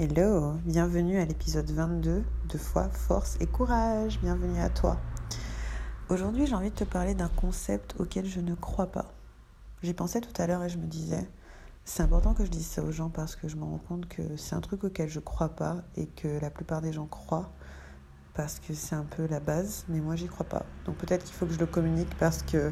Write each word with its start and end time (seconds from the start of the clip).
Hello, 0.00 0.52
bienvenue 0.64 1.18
à 1.18 1.24
l'épisode 1.24 1.68
22 1.72 2.22
de 2.48 2.58
Foi, 2.58 2.88
Force 2.88 3.36
et 3.40 3.46
Courage. 3.46 4.20
Bienvenue 4.20 4.60
à 4.60 4.68
toi. 4.68 4.96
Aujourd'hui, 6.08 6.46
j'ai 6.46 6.54
envie 6.54 6.70
de 6.70 6.74
te 6.76 6.84
parler 6.84 7.16
d'un 7.16 7.26
concept 7.26 7.96
auquel 7.98 8.24
je 8.24 8.38
ne 8.38 8.54
crois 8.54 8.86
pas. 8.86 9.06
J'y 9.82 9.94
pensais 9.94 10.20
tout 10.20 10.40
à 10.40 10.46
l'heure 10.46 10.62
et 10.62 10.68
je 10.68 10.78
me 10.78 10.86
disais, 10.86 11.28
c'est 11.84 12.04
important 12.04 12.32
que 12.32 12.44
je 12.44 12.48
dise 12.48 12.64
ça 12.64 12.84
aux 12.84 12.92
gens 12.92 13.10
parce 13.10 13.34
que 13.34 13.48
je 13.48 13.56
me 13.56 13.64
rends 13.64 13.82
compte 13.88 14.06
que 14.06 14.36
c'est 14.36 14.54
un 14.54 14.60
truc 14.60 14.84
auquel 14.84 15.08
je 15.08 15.18
crois 15.18 15.48
pas 15.48 15.78
et 15.96 16.06
que 16.06 16.28
la 16.40 16.50
plupart 16.50 16.80
des 16.80 16.92
gens 16.92 17.06
croient 17.06 17.50
parce 18.34 18.60
que 18.60 18.74
c'est 18.74 18.94
un 18.94 19.04
peu 19.04 19.26
la 19.26 19.40
base, 19.40 19.84
mais 19.88 19.98
moi 19.98 20.14
j'y 20.14 20.28
crois 20.28 20.46
pas. 20.46 20.64
Donc 20.84 20.94
peut-être 20.98 21.24
qu'il 21.24 21.34
faut 21.34 21.46
que 21.46 21.54
je 21.54 21.58
le 21.58 21.66
communique 21.66 22.16
parce 22.20 22.44
que 22.44 22.56
euh, 22.56 22.70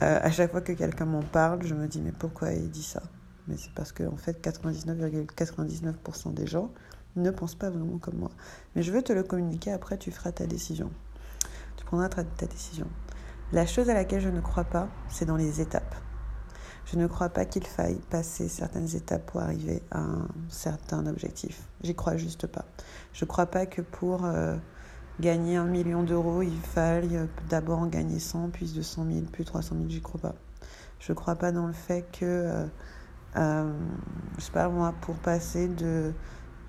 à 0.00 0.32
chaque 0.32 0.50
fois 0.50 0.62
que 0.62 0.72
quelqu'un 0.72 1.04
m'en 1.04 1.22
parle, 1.22 1.62
je 1.62 1.76
me 1.76 1.86
dis 1.86 2.00
mais 2.00 2.10
pourquoi 2.10 2.50
il 2.54 2.72
dit 2.72 2.82
ça? 2.82 3.04
Mais 3.48 3.56
c'est 3.56 3.72
parce 3.72 3.92
que 3.92 4.04
en 4.04 4.16
fait 4.16 4.44
99,99% 4.44 6.34
des 6.34 6.46
gens 6.46 6.70
ne 7.16 7.30
pensent 7.30 7.54
pas 7.54 7.70
vraiment 7.70 7.98
comme 7.98 8.18
moi. 8.18 8.30
Mais 8.74 8.82
je 8.82 8.92
veux 8.92 9.02
te 9.02 9.12
le 9.12 9.22
communiquer, 9.22 9.72
après 9.72 9.98
tu 9.98 10.10
feras 10.10 10.32
ta 10.32 10.46
décision. 10.46 10.90
Tu 11.76 11.84
prendras 11.84 12.08
ta, 12.08 12.46
décision. 12.46 12.86
La 13.52 13.66
chose 13.66 13.88
à 13.90 13.94
laquelle 13.94 14.20
je 14.20 14.28
ne 14.28 14.40
crois 14.40 14.64
pas, 14.64 14.88
c'est 15.08 15.24
dans 15.24 15.36
les 15.36 15.60
étapes. 15.60 15.94
Je 16.86 16.96
ne 16.96 17.06
crois 17.06 17.30
pas 17.30 17.44
qu'il 17.44 17.66
faille 17.66 18.00
passer 18.10 18.48
certaines 18.48 18.94
étapes 18.94 19.26
pour 19.26 19.40
arriver 19.40 19.82
à 19.90 20.00
un 20.00 20.28
certain 20.48 21.06
objectif. 21.06 21.62
J'y 21.82 21.94
crois 21.94 22.16
juste 22.16 22.46
pas. 22.46 22.64
Je 23.12 23.24
ne 23.24 23.28
crois 23.28 23.46
pas 23.46 23.66
que 23.66 23.82
pour 23.82 24.24
euh, 24.24 24.56
gagner 25.18 25.56
un 25.56 25.64
million 25.64 26.04
d'euros, 26.04 26.42
il 26.42 26.56
faille 26.60 27.28
d'abord 27.48 27.80
en 27.80 27.86
gagner 27.86 28.20
100, 28.20 28.50
puis 28.50 28.70
200 28.70 29.06
000, 29.10 29.20
puis 29.32 29.44
300 29.44 29.74
000. 29.76 29.88
J'y 29.88 30.00
crois 30.00 30.20
pas. 30.20 30.34
Je 31.00 31.12
ne 31.12 31.16
crois 31.16 31.34
pas 31.34 31.50
dans 31.50 31.66
le 31.66 31.72
fait 31.72 32.02
que 32.12 32.24
euh, 32.24 32.66
euh, 33.36 33.72
je 34.38 34.42
sais 34.42 34.52
pas 34.52 34.68
moi, 34.68 34.94
pour 35.00 35.16
passer 35.16 35.68
de 35.68 36.12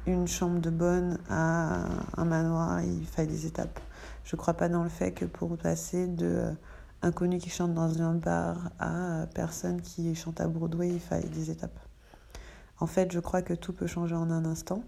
une 0.05 0.27
chambre 0.27 0.59
de 0.59 0.69
bonne 0.69 1.19
à 1.29 1.85
un 2.15 2.25
manoir, 2.25 2.81
il 2.81 3.05
faille 3.05 3.27
des 3.27 3.45
étapes. 3.45 3.79
Je 4.23 4.35
crois 4.35 4.53
pas 4.53 4.69
dans 4.69 4.83
le 4.83 4.89
fait 4.89 5.11
que 5.11 5.25
pour 5.25 5.57
passer 5.57 6.07
de 6.07 6.53
inconnu 7.01 7.37
qui 7.37 7.49
chante 7.49 7.73
dans 7.73 8.01
un 8.01 8.15
bar 8.15 8.71
à 8.79 9.25
personne 9.35 9.81
qui 9.81 10.15
chante 10.15 10.41
à 10.41 10.47
Broadway, 10.47 10.89
il 10.89 10.99
faille 10.99 11.29
des 11.29 11.51
étapes. 11.51 11.79
En 12.79 12.87
fait, 12.87 13.11
je 13.11 13.19
crois 13.19 13.41
que 13.41 13.53
tout 13.53 13.73
peut 13.73 13.87
changer 13.87 14.15
en 14.15 14.29
un 14.31 14.45
instant, 14.45 14.83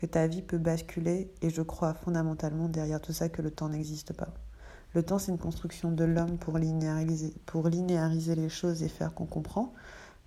que 0.00 0.06
ta 0.06 0.26
vie 0.26 0.42
peut 0.42 0.58
basculer, 0.58 1.32
et 1.42 1.50
je 1.50 1.62
crois 1.62 1.94
fondamentalement 1.94 2.68
derrière 2.68 3.00
tout 3.00 3.12
ça 3.12 3.28
que 3.28 3.42
le 3.42 3.50
temps 3.50 3.68
n'existe 3.68 4.12
pas. 4.12 4.28
Le 4.94 5.02
temps, 5.02 5.18
c'est 5.18 5.30
une 5.30 5.38
construction 5.38 5.92
de 5.92 6.04
l'homme 6.04 6.38
pour 6.38 6.56
linéariser, 6.58 7.34
pour 7.44 7.68
linéariser 7.68 8.34
les 8.34 8.48
choses 8.48 8.82
et 8.82 8.88
faire 8.88 9.14
qu'on 9.14 9.26
comprend. 9.26 9.74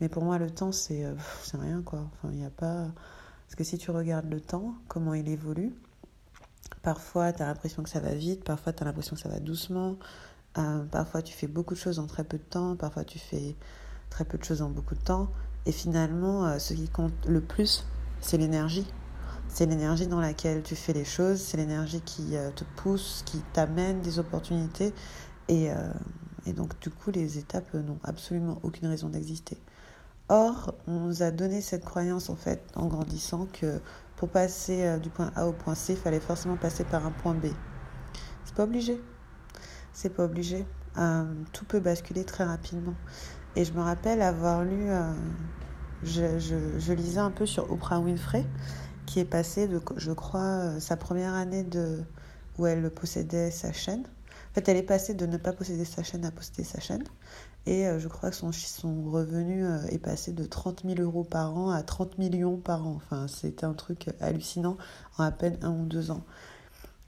Mais 0.02 0.10
pour 0.10 0.24
moi, 0.24 0.40
le 0.40 0.50
temps, 0.50 0.72
c'est 0.72 1.06
euh, 1.06 1.14
rien, 1.54 1.84
quoi. 1.84 2.10
Enfin, 2.12 2.34
il 2.34 2.44
a 2.44 2.50
pas... 2.50 2.88
Parce 3.46 3.56
que 3.56 3.64
si 3.64 3.78
tu 3.78 3.92
regardes 3.92 4.30
le 4.30 4.42
temps, 4.42 4.74
comment 4.88 5.14
il 5.14 5.30
évolue, 5.30 5.74
parfois, 6.82 7.32
tu 7.32 7.44
as 7.44 7.46
l'impression 7.46 7.84
que 7.84 7.90
ça 7.90 8.00
va 8.00 8.16
vite, 8.16 8.44
parfois, 8.44 8.74
tu 8.74 8.82
as 8.82 8.86
l'impression 8.88 9.16
que 9.16 9.22
ça 9.22 9.30
va 9.30 9.40
doucement, 9.40 9.98
euh, 10.58 10.84
parfois, 10.86 11.22
tu 11.22 11.34
fais 11.34 11.46
beaucoup 11.46 11.76
de 11.76 11.80
choses 11.80 12.00
en 12.00 12.08
très 12.08 12.24
peu 12.24 12.38
de 12.38 12.44
temps, 12.44 12.76
parfois, 12.76 13.04
tu 13.04 13.20
fais 13.20 13.56
très 14.10 14.26
peu 14.26 14.40
de 14.40 14.44
choses 14.44 14.64
en 14.64 14.70
beaucoup 14.70 14.96
de 14.96 15.02
temps. 15.02 15.30
Et 15.68 15.72
finalement, 15.72 16.48
euh, 16.48 16.58
ce 16.58 16.74
qui 16.74 16.90
compte 16.90 17.14
le 17.28 17.42
plus, 17.42 17.86
c'est 18.22 18.38
l'énergie. 18.38 18.88
C'est 19.50 19.68
l'énergie 19.68 20.08
dans 20.08 20.22
laquelle 20.22 20.64
tu 20.64 20.76
fais 20.76 20.94
les 20.94 21.06
choses, 21.06 21.40
c'est 21.42 21.58
l'énergie 21.58 22.02
qui 22.02 22.36
te 22.56 22.64
pousse, 22.78 23.22
qui 23.26 23.40
t'amène 23.52 24.00
des 24.00 24.18
opportunités. 24.18 24.94
Et 25.50 25.70
donc, 26.56 26.80
du 26.80 26.90
coup, 26.90 27.12
les 27.12 27.38
étapes 27.38 27.74
n'ont 27.74 28.00
absolument 28.06 28.60
aucune 28.64 28.88
raison 28.88 29.10
d'exister. 29.10 29.58
Or, 30.34 30.74
on 30.88 30.94
nous 30.94 31.24
a 31.24 31.32
donné 31.32 31.60
cette 31.60 31.84
croyance 31.84 32.30
en 32.30 32.38
fait 32.38 32.64
en 32.78 32.88
grandissant 32.88 33.48
que 33.52 33.82
pour 34.16 34.30
passer 34.30 34.86
euh, 34.86 34.98
du 34.98 35.10
point 35.10 35.30
A 35.36 35.46
au 35.46 35.52
point 35.52 35.76
C, 35.76 35.92
il 35.92 36.00
fallait 36.00 36.22
forcément 36.22 36.56
passer 36.56 36.86
par 36.86 37.06
un 37.06 37.12
point 37.12 37.34
B. 37.34 37.48
C'est 38.46 38.56
pas 38.56 38.64
obligé. 38.64 39.02
C'est 39.92 40.12
pas 40.12 40.24
obligé. 40.24 40.66
Euh, 40.98 41.26
tout 41.52 41.66
peut 41.66 41.82
basculer 41.82 42.24
très 42.24 42.46
rapidement. 42.46 42.94
Et 43.58 43.66
je 43.66 43.74
me 43.74 43.82
rappelle 43.82 44.22
avoir 44.22 44.64
lu, 44.64 44.90
euh, 44.90 45.12
je, 46.02 46.94
lisais 46.94 47.20
un 47.20 47.32
peu 47.32 47.46
sur 47.46 47.70
Oprah 47.70 48.00
Winfrey, 48.00 48.46
qui 49.06 49.20
est 49.20 49.26
passée 49.26 49.68
de, 49.68 49.82
je 49.98 50.14
crois, 50.14 50.80
sa 50.80 50.96
première 50.96 51.34
année 51.34 51.64
de, 51.64 52.06
où 52.58 52.66
elle 52.68 52.90
possédait 52.90 53.52
sa 53.52 53.74
chaîne. 53.74 54.06
En 54.52 54.54
fait, 54.54 54.68
elle 54.68 54.78
est 54.78 54.84
passée 54.84 55.14
de 55.14 55.26
ne 55.26 55.38
pas 55.38 55.54
posséder 55.54 55.86
sa 55.86 56.04
chaîne 56.04 56.26
à 56.26 56.32
posséder 56.32 56.66
sa 56.66 56.82
chaîne. 56.82 57.04
Et 57.66 57.88
euh, 57.88 58.00
je 58.00 58.08
crois 58.10 58.32
que 58.32 58.36
son, 58.36 58.52
son 58.52 59.10
revenu 59.10 59.66
euh, 59.66 59.86
est 59.88 59.98
passé 59.98 60.34
de 60.34 60.44
30 60.44 60.84
000 60.86 61.00
euros 61.00 61.24
par 61.24 61.56
an 61.56 61.72
à 61.72 61.84
30 61.84 62.18
millions 62.18 62.58
par 62.58 62.86
an. 62.86 62.96
Enfin, 62.98 63.28
c'était 63.28 63.66
un 63.66 63.74
truc 63.74 64.10
hallucinant 64.20 64.78
en 65.18 65.24
à 65.24 65.32
peine 65.32 65.58
un 65.62 65.72
ou 65.72 65.86
deux 65.86 66.12
ans. 66.12 66.26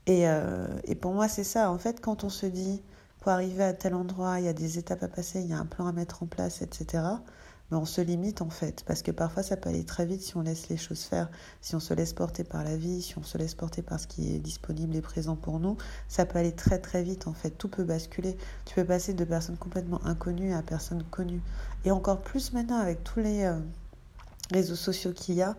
Et, 0.05 0.29
euh, 0.29 0.67
et 0.85 0.95
pour 0.95 1.13
moi, 1.13 1.27
c'est 1.27 1.43
ça. 1.43 1.69
En 1.69 1.77
fait, 1.77 1.99
quand 1.99 2.23
on 2.23 2.29
se 2.29 2.45
dit, 2.45 2.81
pour 3.19 3.31
arriver 3.31 3.63
à 3.63 3.73
tel 3.73 3.93
endroit, 3.95 4.39
il 4.39 4.45
y 4.45 4.49
a 4.49 4.53
des 4.53 4.77
étapes 4.77 5.03
à 5.03 5.09
passer, 5.09 5.41
il 5.41 5.47
y 5.47 5.53
a 5.53 5.59
un 5.59 5.65
plan 5.65 5.87
à 5.87 5.91
mettre 5.91 6.23
en 6.23 6.27
place, 6.27 6.61
etc 6.61 7.03
on 7.75 7.85
se 7.85 8.01
limite 8.01 8.41
en 8.41 8.50
fait, 8.50 8.84
parce 8.85 9.01
que 9.01 9.11
parfois 9.11 9.44
ça 9.44 9.57
peut 9.57 9.69
aller 9.69 9.85
très 9.85 10.06
vite 10.06 10.22
si 10.22 10.38
on 10.38 10.41
laisse 10.41 10.69
les 10.69 10.78
choses 10.78 11.03
faire, 11.03 11.29
si 11.61 11.75
on 11.75 11.79
se 11.79 11.94
laisse 11.94 12.13
porter 12.13 12.44
par 12.44 12.63
la 12.63 12.78
vie, 12.78 13.01
si 13.01 13.17
on 13.17 13.23
se 13.23 13.38
laisse 13.38 13.56
porter 13.56 13.81
par 13.81 14.00
ce 14.00 14.07
qui 14.07 14.35
est 14.35 14.39
disponible 14.39 14.95
et 14.95 15.01
présent 15.01 15.35
pour 15.35 15.59
nous, 15.59 15.78
ça 16.07 16.25
peut 16.25 16.39
aller 16.39 16.53
très 16.53 16.79
très 16.79 17.03
vite 17.03 17.28
en 17.28 17.33
fait, 17.33 17.51
tout 17.51 17.67
peut 17.67 17.83
basculer. 17.83 18.38
Tu 18.66 18.75
peux 18.75 18.85
passer 18.85 19.13
de 19.13 19.23
personnes 19.23 19.57
complètement 19.57 20.03
inconnues 20.06 20.53
à 20.53 20.62
personnes 20.62 21.03
connues. 21.03 21.41
Et 21.85 21.91
encore 21.91 22.22
plus 22.22 22.53
maintenant 22.53 22.78
avec 22.78 23.03
tous 23.03 23.19
les 23.19 23.44
euh, 23.44 23.59
réseaux 24.51 24.75
sociaux 24.75 25.13
qu'il 25.13 25.35
y 25.35 25.41
a, 25.41 25.56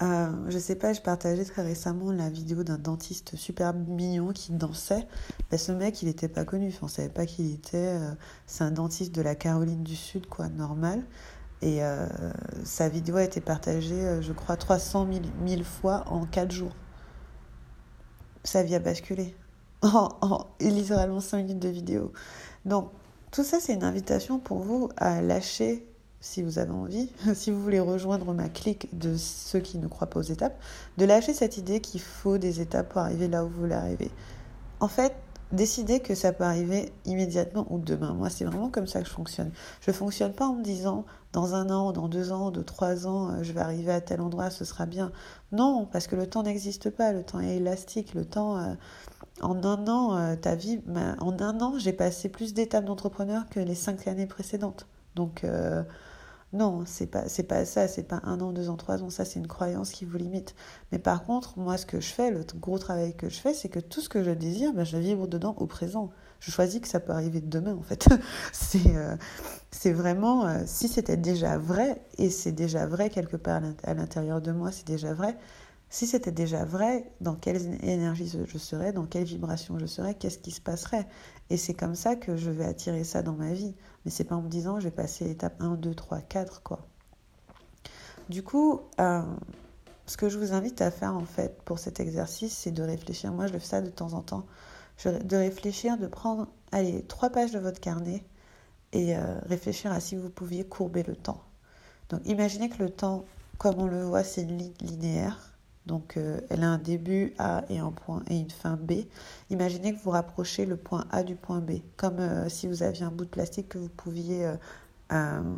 euh, 0.00 0.30
je 0.48 0.58
sais 0.58 0.76
pas, 0.76 0.92
je 0.92 1.00
partageais 1.00 1.44
très 1.44 1.62
récemment 1.62 2.12
la 2.12 2.30
vidéo 2.30 2.62
d'un 2.62 2.78
dentiste 2.78 3.34
super 3.34 3.74
mignon 3.74 4.32
qui 4.32 4.52
dansait. 4.52 5.06
Ben, 5.50 5.58
ce 5.58 5.72
mec, 5.72 6.02
il 6.02 6.06
n'était 6.06 6.28
pas 6.28 6.44
connu. 6.44 6.72
On 6.82 6.88
savait 6.88 7.08
pas 7.08 7.26
qui 7.26 7.44
il 7.44 7.54
était. 7.54 7.76
Euh, 7.76 8.12
c'est 8.46 8.62
un 8.62 8.70
dentiste 8.70 9.14
de 9.14 9.22
la 9.22 9.34
Caroline 9.34 9.82
du 9.82 9.96
Sud, 9.96 10.26
quoi, 10.26 10.48
normal. 10.48 11.02
Et 11.60 11.82
euh, 11.82 12.06
sa 12.64 12.88
vidéo 12.88 13.16
a 13.16 13.24
été 13.24 13.40
partagée, 13.40 14.00
euh, 14.00 14.22
je 14.22 14.32
crois, 14.32 14.56
300 14.56 15.08
000, 15.46 15.64
fois 15.64 16.04
en 16.06 16.24
4 16.24 16.52
jours. 16.52 16.72
Sa 18.44 18.62
vie 18.62 18.74
a 18.74 18.80
basculé. 18.80 19.34
En, 19.80 20.08
en 20.22 20.46
littéralement 20.60 21.20
5 21.20 21.38
minutes 21.38 21.60
de 21.60 21.68
vidéo. 21.68 22.12
Donc, 22.64 22.90
tout 23.30 23.44
ça, 23.44 23.60
c'est 23.60 23.74
une 23.74 23.84
invitation 23.84 24.40
pour 24.40 24.58
vous 24.58 24.88
à 24.96 25.22
lâcher, 25.22 25.86
si 26.20 26.42
vous 26.42 26.58
avez 26.58 26.72
envie, 26.72 27.12
si 27.34 27.52
vous 27.52 27.62
voulez 27.62 27.78
rejoindre 27.78 28.32
ma 28.34 28.48
clique 28.48 28.88
de 28.98 29.16
ceux 29.16 29.60
qui 29.60 29.78
ne 29.78 29.86
croient 29.86 30.08
pas 30.08 30.18
aux 30.18 30.24
étapes, 30.24 30.58
de 30.96 31.04
lâcher 31.04 31.32
cette 31.32 31.58
idée 31.58 31.80
qu'il 31.80 32.00
faut 32.00 32.38
des 32.38 32.60
étapes 32.60 32.88
pour 32.88 33.02
arriver 33.02 33.28
là 33.28 33.44
où 33.44 33.48
vous 33.48 33.60
voulez 33.60 33.74
arriver. 33.74 34.10
En 34.80 34.88
fait, 34.88 35.14
décider 35.52 36.00
que 36.00 36.14
ça 36.14 36.32
peut 36.32 36.44
arriver 36.44 36.92
immédiatement 37.04 37.66
ou 37.70 37.78
demain. 37.78 38.12
Moi, 38.14 38.30
c'est 38.30 38.44
vraiment 38.44 38.68
comme 38.68 38.86
ça 38.86 39.00
que 39.00 39.06
je 39.06 39.12
fonctionne. 39.12 39.50
Je 39.80 39.90
fonctionne 39.92 40.32
pas 40.32 40.46
en 40.46 40.54
me 40.54 40.62
disant 40.62 41.04
dans 41.32 41.54
un 41.54 41.70
an, 41.70 41.92
dans 41.92 42.08
deux 42.08 42.32
ans, 42.32 42.50
dans 42.50 42.62
trois 42.62 43.06
ans, 43.06 43.30
euh, 43.30 43.42
je 43.42 43.52
vais 43.52 43.60
arriver 43.60 43.92
à 43.92 44.00
tel 44.00 44.20
endroit, 44.20 44.50
ce 44.50 44.64
sera 44.64 44.86
bien. 44.86 45.12
Non, 45.52 45.86
parce 45.90 46.06
que 46.06 46.16
le 46.16 46.26
temps 46.26 46.42
n'existe 46.42 46.90
pas. 46.90 47.12
Le 47.12 47.22
temps 47.22 47.40
est 47.40 47.56
élastique. 47.56 48.14
Le 48.14 48.24
temps, 48.24 48.58
euh, 48.58 48.74
en 49.40 49.62
un 49.64 49.88
an, 49.88 50.16
euh, 50.16 50.36
ta 50.36 50.54
vie, 50.54 50.80
ben, 50.86 51.16
en 51.20 51.38
un 51.40 51.60
an, 51.60 51.78
j'ai 51.78 51.92
passé 51.92 52.28
plus 52.28 52.54
d'étapes 52.54 52.84
d'entrepreneur 52.84 53.48
que 53.50 53.60
les 53.60 53.74
cinq 53.74 54.06
années 54.06 54.26
précédentes. 54.26 54.86
Donc 55.14 55.44
non, 56.54 56.84
c'est 56.86 57.06
pas 57.06 57.28
c'est 57.28 57.42
pas 57.42 57.66
ça, 57.66 57.88
c'est 57.88 58.04
pas 58.04 58.20
un 58.24 58.40
an, 58.40 58.52
deux 58.52 58.70
ans, 58.70 58.76
trois 58.76 59.02
ans, 59.02 59.10
ça 59.10 59.26
c'est 59.26 59.38
une 59.38 59.46
croyance 59.46 59.90
qui 59.90 60.06
vous 60.06 60.16
limite. 60.16 60.54
Mais 60.92 60.98
par 60.98 61.24
contre, 61.24 61.58
moi 61.58 61.76
ce 61.76 61.84
que 61.84 62.00
je 62.00 62.08
fais, 62.08 62.30
le 62.30 62.42
gros 62.56 62.78
travail 62.78 63.14
que 63.14 63.28
je 63.28 63.38
fais, 63.38 63.52
c'est 63.52 63.68
que 63.68 63.80
tout 63.80 64.00
ce 64.00 64.08
que 64.08 64.24
je 64.24 64.30
désire, 64.30 64.72
ben, 64.72 64.84
je 64.84 64.96
vibre 64.96 65.28
dedans 65.28 65.54
au 65.58 65.66
présent. 65.66 66.10
Je 66.40 66.50
choisis 66.50 66.80
que 66.80 66.88
ça 66.88 67.00
peut 67.00 67.12
arriver 67.12 67.40
demain 67.42 67.74
en 67.74 67.82
fait. 67.82 68.08
c'est 68.52 68.96
euh, 68.96 69.16
c'est 69.70 69.92
vraiment 69.92 70.46
euh, 70.46 70.62
si 70.66 70.88
c'était 70.88 71.18
déjà 71.18 71.58
vrai 71.58 72.02
et 72.16 72.30
c'est 72.30 72.52
déjà 72.52 72.86
vrai 72.86 73.10
quelque 73.10 73.36
part 73.36 73.60
à 73.84 73.94
l'intérieur 73.94 74.40
de 74.40 74.52
moi, 74.52 74.72
c'est 74.72 74.86
déjà 74.86 75.12
vrai. 75.12 75.36
Si 75.90 76.06
c'était 76.06 76.32
déjà 76.32 76.64
vrai, 76.64 77.10
dans 77.22 77.34
quelle 77.34 77.56
énergie 77.82 78.30
je 78.46 78.58
serais, 78.58 78.92
dans 78.92 79.06
quelle 79.06 79.24
vibration 79.24 79.78
je 79.78 79.86
serais, 79.86 80.14
qu'est-ce 80.14 80.38
qui 80.38 80.50
se 80.50 80.60
passerait? 80.60 81.06
Et 81.50 81.56
c'est 81.56 81.74
comme 81.74 81.94
ça 81.94 82.16
que 82.16 82.36
je 82.36 82.50
vais 82.50 82.64
attirer 82.64 83.04
ça 83.04 83.22
dans 83.22 83.32
ma 83.32 83.52
vie. 83.52 83.74
Mais 84.04 84.10
c'est 84.10 84.24
pas 84.24 84.36
en 84.36 84.42
me 84.42 84.48
disant 84.48 84.80
je 84.80 84.84
vais 84.84 84.94
passer 84.94 85.24
l'étape 85.24 85.60
1, 85.60 85.76
2, 85.76 85.94
3, 85.94 86.20
4, 86.20 86.62
quoi. 86.62 86.80
Du 88.28 88.42
coup, 88.42 88.82
euh, 89.00 89.22
ce 90.06 90.16
que 90.16 90.28
je 90.28 90.38
vous 90.38 90.52
invite 90.52 90.82
à 90.82 90.90
faire 90.90 91.14
en 91.14 91.24
fait 91.24 91.62
pour 91.62 91.78
cet 91.78 92.00
exercice, 92.00 92.56
c'est 92.56 92.70
de 92.70 92.82
réfléchir. 92.82 93.32
Moi, 93.32 93.46
je 93.46 93.54
le 93.54 93.58
fais 93.58 93.66
ça 93.66 93.80
de 93.80 93.90
temps 93.90 94.12
en 94.12 94.22
temps. 94.22 94.46
de 95.04 95.36
réfléchir, 95.36 95.96
de 95.96 96.06
prendre, 96.06 96.48
allez, 96.72 97.04
trois 97.04 97.30
pages 97.30 97.52
de 97.52 97.58
votre 97.58 97.80
carnet 97.80 98.24
et 98.92 99.16
euh, 99.16 99.38
réfléchir 99.46 99.92
à 99.92 100.00
si 100.00 100.16
vous 100.16 100.28
pouviez 100.30 100.64
courber 100.64 101.02
le 101.04 101.14
temps. 101.14 101.42
Donc, 102.08 102.20
imaginez 102.24 102.68
que 102.68 102.82
le 102.82 102.90
temps, 102.90 103.24
comme 103.58 103.78
on 103.78 103.86
le 103.86 104.02
voit, 104.04 104.24
c'est 104.24 104.44
linéaire 104.44 105.57
donc, 105.88 106.18
euh, 106.18 106.38
elle 106.50 106.62
a 106.62 106.68
un 106.68 106.78
début 106.78 107.32
A 107.38 107.64
et 107.70 107.78
un 107.78 107.90
point 107.90 108.22
et 108.28 108.38
une 108.38 108.50
fin 108.50 108.76
B. 108.76 109.06
Imaginez 109.48 109.94
que 109.94 110.00
vous 110.00 110.10
rapprochez 110.10 110.66
le 110.66 110.76
point 110.76 111.06
A 111.10 111.22
du 111.22 111.34
point 111.34 111.60
B, 111.60 111.80
comme 111.96 112.18
euh, 112.20 112.48
si 112.50 112.68
vous 112.68 112.82
aviez 112.82 113.04
un 113.04 113.10
bout 113.10 113.24
de 113.24 113.30
plastique 113.30 113.70
que 113.70 113.78
vous 113.78 113.88
pouviez 113.88 114.52
euh, 115.12 115.54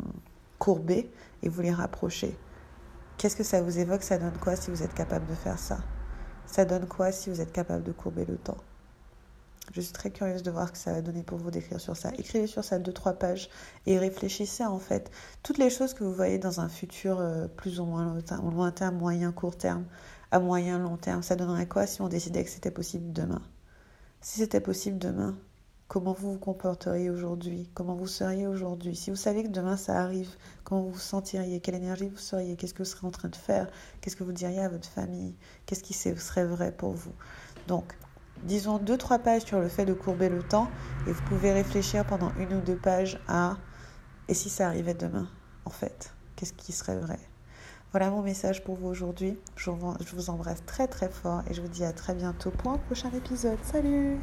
courber 0.57 1.11
et 1.43 1.49
vous 1.49 1.61
les 1.61 1.73
rapprocher. 1.73 2.35
Qu'est-ce 3.17 3.35
que 3.35 3.43
ça 3.43 3.61
vous 3.61 3.77
évoque? 3.77 4.03
Ça 4.03 4.17
donne 4.17 4.37
quoi 4.41 4.55
si 4.55 4.71
vous 4.71 4.81
êtes 4.81 4.93
capable 4.93 5.27
de 5.27 5.35
faire 5.35 5.59
ça? 5.59 5.79
Ça 6.45 6.63
donne 6.63 6.87
quoi 6.87 7.11
si 7.11 7.29
vous 7.29 7.41
êtes 7.41 7.51
capable 7.51 7.83
de 7.83 7.91
courber 7.91 8.23
le 8.25 8.37
temps? 8.37 8.57
Je 9.73 9.79
suis 9.79 9.93
très 9.93 10.09
curieuse 10.09 10.43
de 10.43 10.51
voir 10.51 10.67
ce 10.67 10.71
que 10.73 10.77
ça 10.77 10.91
va 10.91 11.01
donner 11.01 11.23
pour 11.23 11.37
vous 11.37 11.51
d'écrire 11.51 11.79
sur 11.79 11.95
ça. 11.95 12.09
Écrivez 12.17 12.47
sur 12.47 12.63
ça 12.63 12.77
deux, 12.77 12.91
trois 12.91 13.13
pages 13.13 13.49
et 13.85 13.97
réfléchissez 13.97 14.65
en 14.65 14.79
fait. 14.79 15.11
Toutes 15.43 15.59
les 15.59 15.69
choses 15.69 15.93
que 15.93 16.03
vous 16.03 16.13
voyez 16.13 16.39
dans 16.39 16.59
un 16.59 16.67
futur 16.67 17.19
euh, 17.19 17.47
plus 17.47 17.79
ou 17.79 17.85
moins 17.85 18.03
lointain, 18.03 18.41
lointain, 18.41 18.91
moyen, 18.91 19.31
court 19.31 19.57
terme, 19.57 19.85
à 20.31 20.39
moyen, 20.39 20.79
long 20.79 20.97
terme, 20.97 21.23
ça 21.23 21.35
donnerait 21.35 21.67
quoi 21.67 21.85
si 21.85 22.01
on 22.01 22.07
décidait 22.07 22.43
que 22.43 22.49
c'était 22.49 22.71
possible 22.71 23.11
demain? 23.11 23.41
Si 24.21 24.39
c'était 24.39 24.61
possible 24.61 24.97
demain, 24.97 25.37
comment 25.87 26.13
vous 26.13 26.33
vous 26.33 26.39
comporteriez 26.39 27.09
aujourd'hui? 27.09 27.69
Comment 27.73 27.95
vous 27.95 28.07
seriez 28.07 28.47
aujourd'hui? 28.47 28.95
Si 28.95 29.09
vous 29.09 29.17
saviez 29.17 29.43
que 29.43 29.49
demain 29.49 29.75
ça 29.75 29.99
arrive, 30.01 30.29
comment 30.63 30.83
vous 30.83 30.91
vous 30.91 30.99
sentiriez? 30.99 31.59
Quelle 31.59 31.75
énergie 31.75 32.07
vous 32.07 32.17
seriez? 32.17 32.55
Qu'est-ce 32.55 32.73
que 32.73 32.83
vous 32.83 32.89
serez 32.89 33.05
en 33.05 33.11
train 33.11 33.27
de 33.27 33.35
faire? 33.35 33.67
Qu'est-ce 33.99 34.15
que 34.15 34.23
vous 34.23 34.31
diriez 34.31 34.61
à 34.61 34.69
votre 34.69 34.87
famille? 34.87 35.35
Qu'est-ce 35.65 35.83
qui 35.83 35.93
serait 35.93 36.45
vrai 36.45 36.71
pour 36.71 36.91
vous? 36.91 37.13
Donc, 37.67 37.97
disons 38.43 38.77
deux, 38.77 38.97
trois 38.97 39.19
pages 39.19 39.43
sur 39.43 39.59
le 39.59 39.67
fait 39.67 39.85
de 39.85 39.93
courber 39.93 40.29
le 40.29 40.43
temps 40.43 40.69
et 41.07 41.11
vous 41.11 41.23
pouvez 41.23 41.51
réfléchir 41.51 42.05
pendant 42.05 42.31
une 42.39 42.53
ou 42.53 42.61
deux 42.61 42.77
pages 42.77 43.19
à 43.27 43.57
et 44.29 44.33
si 44.33 44.49
ça 44.49 44.67
arrivait 44.67 44.93
demain, 44.93 45.27
en 45.65 45.71
fait, 45.71 46.13
qu'est-ce 46.37 46.53
qui 46.53 46.71
serait 46.71 46.97
vrai? 46.97 47.19
Voilà 47.91 48.09
mon 48.09 48.21
message 48.21 48.63
pour 48.63 48.75
vous 48.75 48.87
aujourd'hui. 48.87 49.37
Je 49.57 49.69
vous 49.69 50.29
embrasse 50.29 50.65
très 50.65 50.87
très 50.87 51.09
fort 51.09 51.41
et 51.49 51.53
je 51.53 51.61
vous 51.61 51.67
dis 51.67 51.83
à 51.83 51.91
très 51.91 52.13
bientôt 52.13 52.49
pour 52.49 52.71
un 52.71 52.77
prochain 52.77 53.11
épisode. 53.11 53.59
Salut 53.63 54.17